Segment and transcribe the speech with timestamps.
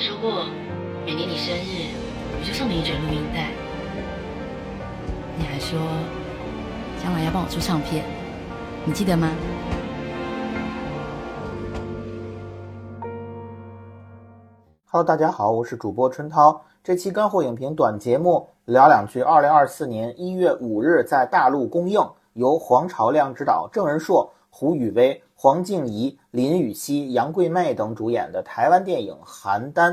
[0.00, 0.44] 说过
[1.04, 1.90] 每年你生日
[2.30, 3.50] 我就送你一卷录音带，
[5.36, 5.76] 你还说
[7.02, 8.04] 将来要帮我出唱片，
[8.84, 9.28] 你记得吗
[14.84, 16.62] ？Hello，大家好，我是主播春涛。
[16.84, 19.20] 这期干货影评短节目聊两句。
[19.20, 22.00] 二零二四年一月五日在大陆公映，
[22.34, 29.92] 由黄朝亮执导，郑仁硕、胡宇威、黄静怡、林雨熙、杨贵媚等主演的台湾电影《邯郸》。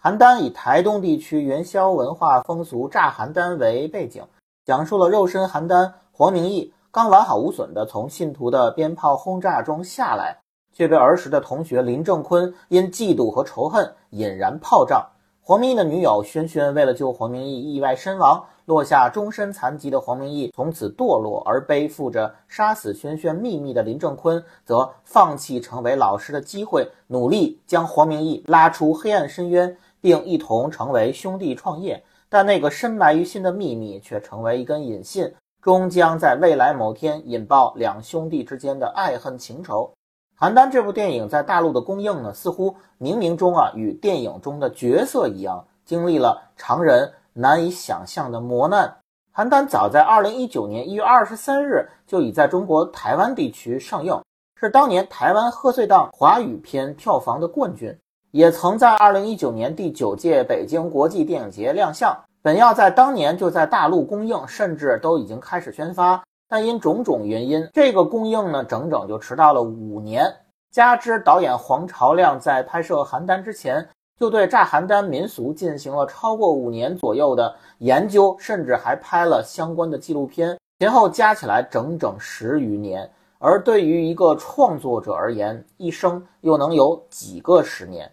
[0.00, 4.22] 邯郸以台东地区元宵文化风俗炸邯郸为背景，
[4.64, 10.38] 讲述了肉身邯郸黄明义刚完好无损的从信徒的鞭炮轰炸中下来。
[10.72, 15.04] 却被儿时的同学林正坤因嫉妒和仇恨引燃炮仗。
[15.42, 32.04] 黄明义的女友萱萱为了救黄明义意外身亡，落下终身残疾的黄明义从此堕落，而背负着杀死轩轩秘密的林正坤则放弃成为老师的机会，努力将黄明义拉出黑暗深渊，并一同成为兄弟创业。
[32.28, 39.90] 但那个深埋于心的秘密却成为一根引信，终将在未来某天引爆两兄弟之间的爱恨情仇。
[40.38, 48.92] 邯郸这部电影在大陆的公映呢，似乎冥冥中啊，与电影中的角色一样，经历了常人难以想象的磨难。
[49.32, 54.20] 邯郸早在二零一九年一月二十三日就已在中国台湾地区上映，
[54.60, 57.96] 是当年台湾贺岁档华语片票房的冠军，
[58.32, 62.18] 也曾在二零一九年第九届北京国际电影节亮相。
[62.42, 66.20] 本要在当年就在大陆公映，甚至都已经开始宣发。
[66.48, 70.34] 但因种种原因，这个公映呢，整整就迟到了五年。
[70.70, 73.88] 加之导演黄朝亮在拍摄《邯郸》之前，
[74.18, 83.10] 就对炸邯郸民俗进行了超过五年左右的研究，甚至还拍了相关的纪录片，前后加起来整整十余年。
[83.38, 88.10] 而对于一个创作者而言，一生又能有几个十年？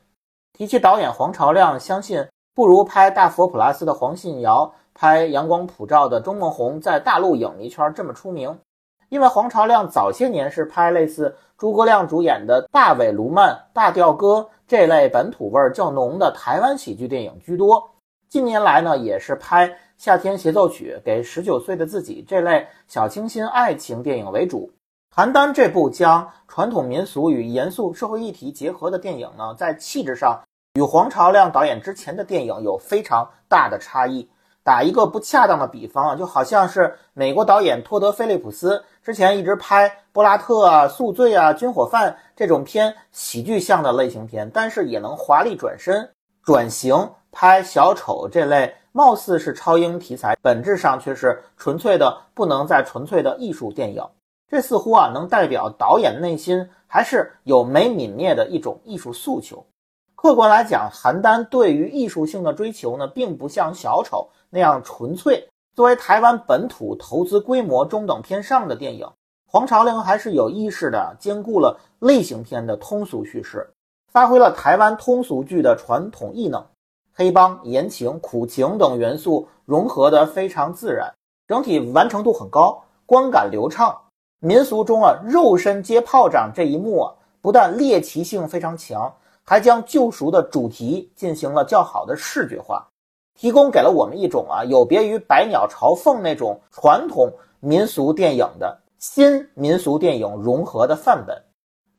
[0.54, 4.72] 提起导演黄朝亮，相信不如拍《大佛普拉斯》的黄信尧。
[4.98, 8.58] 拍《阳光普照》的钟孟宏在大陆影迷圈这么出名，
[9.10, 17.92] 因为黄朝亮早些年是拍类似诸葛亮主演的《大伟卢曼》《大调歌》这类本土味儿较浓的台湾喜剧电影居多。
[18.28, 24.72] 近年来呢，也是拍《夏天协奏曲》给十九岁的自己这类小清新爱情电影为主。
[25.16, 30.42] 邯郸这部将传统民俗与严肃社会议题结合的电影呢，在气质上
[30.74, 34.28] 与黄朝亮导演之前的电影有非常大的差异。
[34.64, 46.10] 打一个不恰当的比方啊，就好像是美国导演托德·菲利普斯之前一直拍《布拉特》啊、《宿醉》啊、《军火贩》这种偏喜剧向的类型片，但是也能华丽转身
[46.44, 54.04] 转型拍小丑这类貌似是超英题材，本质上却是纯粹的不能再纯粹的艺术电影。
[54.50, 59.64] 这似乎啊能代表导演内心还是有没泯灭的一种艺术诉求。
[60.16, 64.30] 客观来讲，邯郸对于艺术性的追求呢，并不像小丑。
[64.50, 69.06] 那样纯粹，作为台湾本土投资规模中等偏上的电影，
[69.46, 73.70] 黄朝亮还是有意识的兼顾了类型片的通俗叙事，
[74.10, 76.66] 发挥了台湾通俗剧的传统异能，
[77.14, 81.14] 黑帮、言情、苦情等元素融合的非常自然，
[81.46, 83.94] 整体完成度很高，观感流畅。
[84.40, 92.88] 民俗中啊，肉身接炮仗这一幕啊，不但猎奇性非常强，还将救赎的主题进行了较好的视觉化。
[93.36, 101.40] 提供给了我们一种啊，有别于《百鸟朝凤》那种传统民俗电影的新民俗电影融合的范本。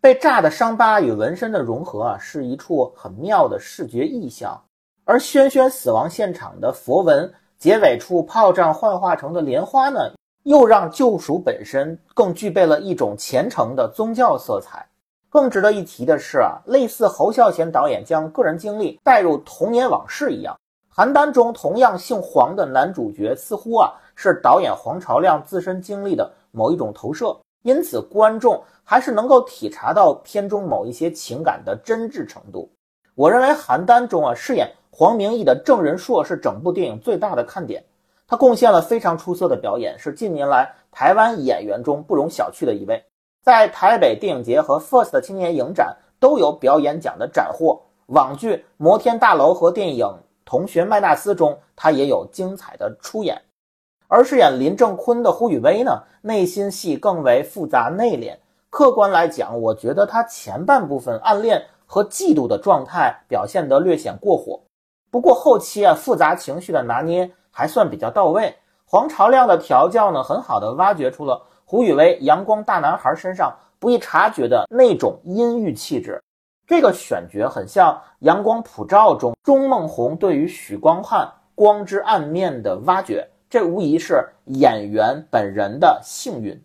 [0.01, 4.61] 被炸的伤疤与纹身的融合啊，是一处很妙的视觉意象。
[5.05, 10.01] 而轩轩死亡现场的佛纹，结尾处炮仗幻化成的莲花呢，
[10.45, 14.87] 又让救赎本身更具备了一种虔诚的宗教色彩。
[15.29, 20.57] 更值得一提的是啊，类似侯孝贤导演将个人经历带入童年往事一样。
[20.97, 32.71] 邯郸中同样姓黄的男主角，似乎啊是导演黄朝亮自身经历的某一种投射，因此观众还是能够体察到片中某一些情感的真挚程度。
[33.15, 37.85] 我认为邯郸中啊饰演黄明义的郑仁硕是整部电影最大的看点，
[38.27, 43.05] 他贡献了非常出色的表演，是近年来台湾演员中不容小觑的一位。
[43.43, 50.11] 在台北电影节和 FIRST 青年影展都有表演奖的斩获，网剧《摩天大楼》和电影。
[50.47, 53.43] 同学麦纳斯中，他也有精彩的出演，
[54.07, 58.39] 而饰演林正坤的胡宇威呢，内心戏更为复杂内敛。
[58.71, 64.61] 客观来讲，我觉得他前半部分暗恋和嫉妒的状态表现得略显过火，
[65.11, 68.55] 不过后期啊，复杂情绪的拿捏还算比较到位。
[68.85, 76.23] 黄朝亮的调教呢，很好的挖掘出了胡宇威阳光大男孩身上不易察觉的那种阴郁气质。
[76.67, 86.61] 这个选角很像《阳光普照》中钟孟宏对于许光汉光之暗面的挖掘，这无疑是演员本人的幸运。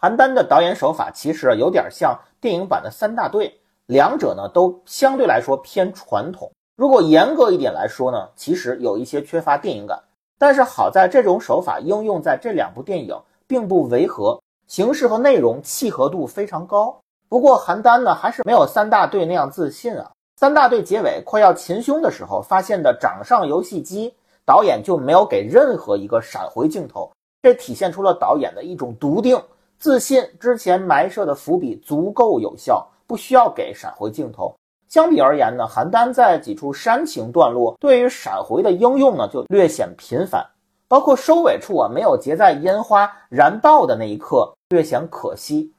[0.00, 3.52] 邯郸的导演手法其实有点像电影版的三大队，
[3.86, 6.48] 两者呢都相对来说偏传统。
[6.76, 10.00] 如果严格一点来说呢，其实有一些缺乏电影感。
[10.38, 17.00] 但是好在这种手法应用在这两部电影并不违和，形式和内容契合度非常高。
[17.30, 20.10] 不过邯郸呢还是没有三大队那样自信啊。
[20.36, 24.12] 三大队结尾快要擒凶的时候发现的掌上游戏机，
[24.44, 27.08] 导演就没有给任何一个闪回镜头，
[27.40, 29.40] 这体现出了导演的一种笃定。
[29.78, 34.52] 自信之前埋设的伏笔足够有效，不需要给闪回镜头。
[34.88, 40.44] 相比而言呢，邯郸在几处煽情段落对于闪回的应用呢就略显频繁，
[40.88, 45.72] 包括收尾处啊没有结在烟花燃爆的那一刻略显可惜。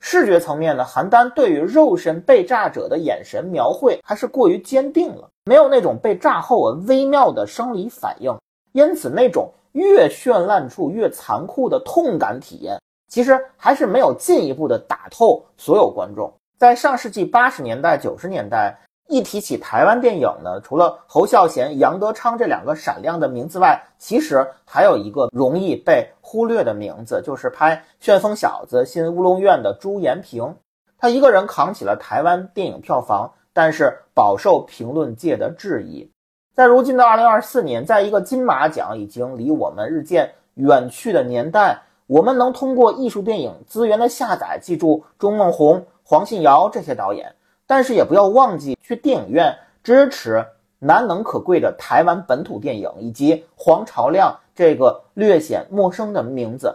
[0.00, 8.36] 视觉层面呢，邯郸对于肉身被炸者的眼神描绘还是过于坚定了，没有那种被炸后啊微妙的生理反应，
[8.72, 12.78] 因此那种越绚烂处越残酷的痛感体验。
[13.08, 16.30] 其实还是没有进一步的打透所有观众。
[16.58, 18.78] 在上世纪八十年代、九十年代，
[19.08, 30.54] 一提起台湾电影呢，除了侯孝贤、杨德昌这两个闪亮的名字外，其实还有一个容易被忽略的名字，就是拍《旋风小子》《新乌龙院》的朱延平。
[30.98, 36.10] 他一个人扛起了台湾电影票房，但是饱受评论界的质疑。
[36.54, 41.80] 在如今的二零二四年，在一个金马奖已经离我们日渐远去的年代。
[42.08, 47.34] 我们能通过艺术电影资源的下载记住钟孟宏、黄信尧这些导演，
[47.68, 49.54] 但是也不要忘记去电影院
[49.84, 50.44] 支持
[50.80, 56.74] 难能可贵的台湾本土电影以及黄朝亮这个略显陌生的名字。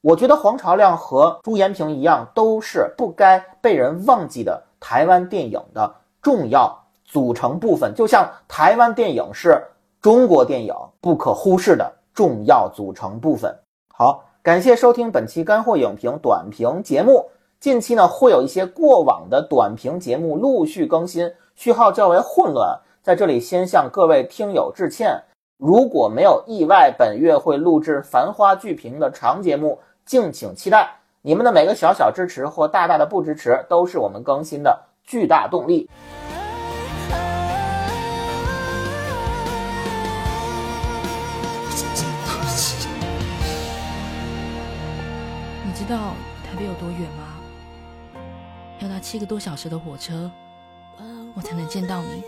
[0.00, 9.62] 我觉得黄朝亮和朱延平一样，都是不该被人忘记的台湾电影的重要组成部分，就像台湾电影是
[10.00, 13.56] 中国电影不可忽视的重要组成部分。
[13.94, 14.24] 好。
[14.44, 17.30] 感谢收听本期干货影评短评节目。
[17.62, 25.22] 近期呢，会有一些过往的短评节目陆续更新，序号较为混乱，在这里先向各位听友致歉。
[25.58, 30.92] 如果没有意外，本月会录制《繁花》剧评的长节目，敬请期待。
[31.20, 35.88] 你们的每个小小支持或大大的不支持，都是我们更新的巨大动力。
[45.64, 45.96] 你知道
[46.42, 47.38] 台北有多远吗？
[48.82, 50.28] 要搭七个多小时的火车，
[51.34, 52.24] 我才能见到你。